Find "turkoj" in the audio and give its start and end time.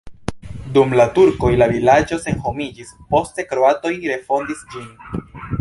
1.17-1.51